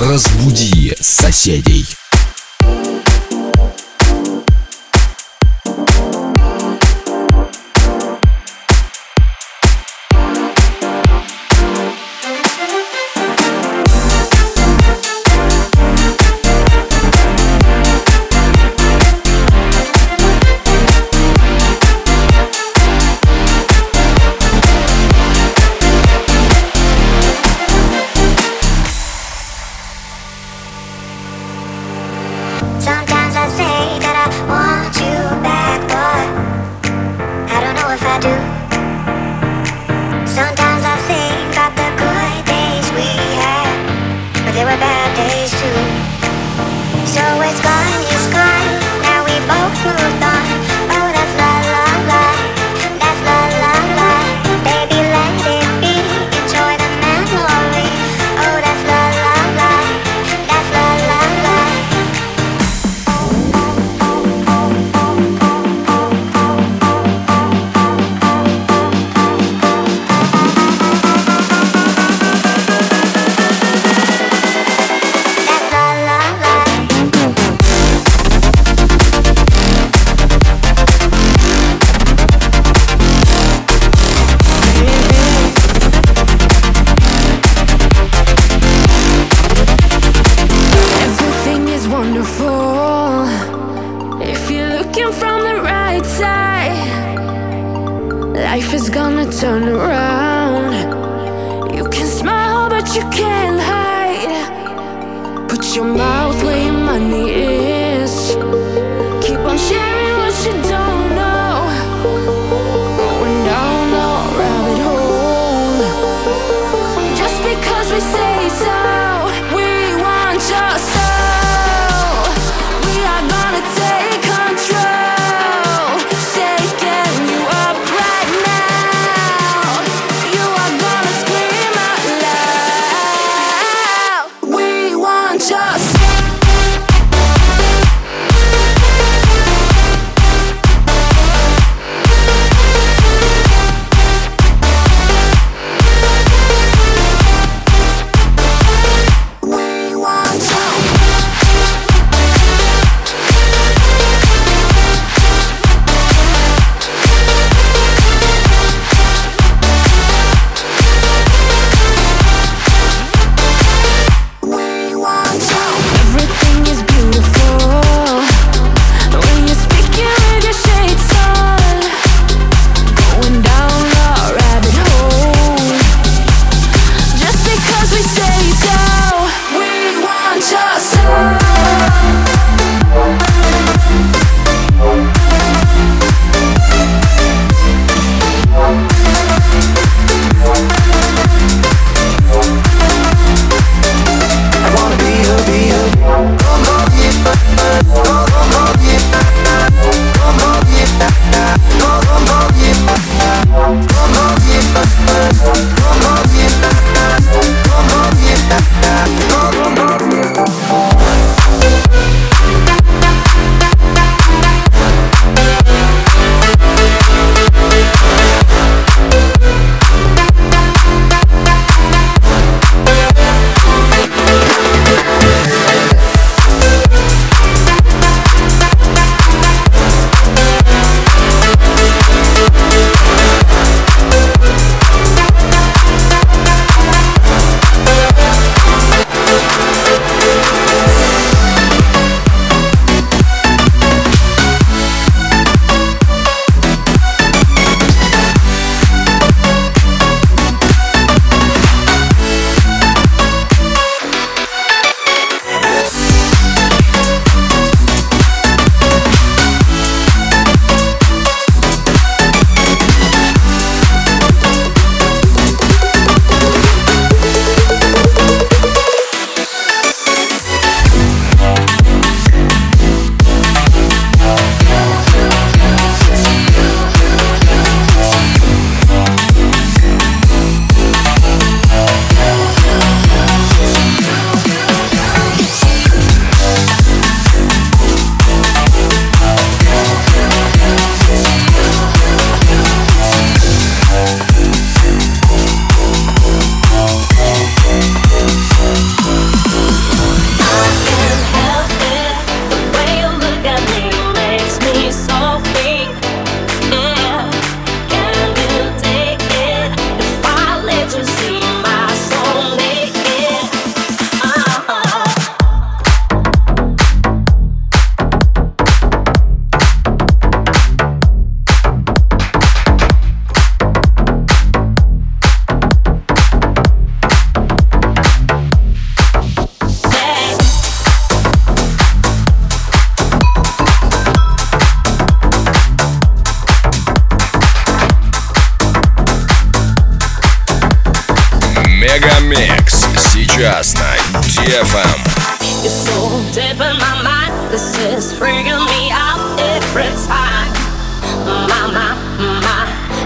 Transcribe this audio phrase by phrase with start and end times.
[0.00, 1.84] Разбуди соседей.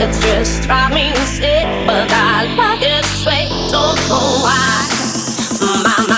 [0.00, 4.86] It's just driving me sick, but I like it sweet, don't know why.
[5.82, 6.15] My, my,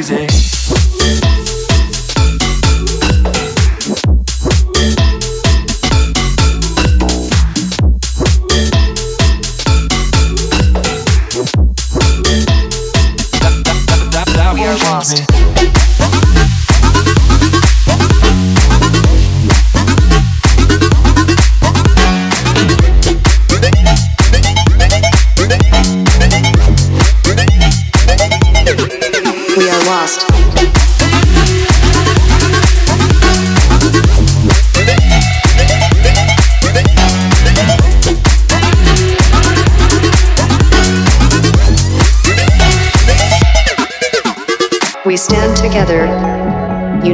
[0.00, 0.27] crazy.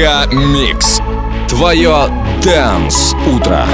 [0.00, 0.80] Мега.
[1.46, 2.08] Твое
[2.42, 3.66] Дэнс Утро.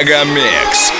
[0.00, 0.99] Мегамикс.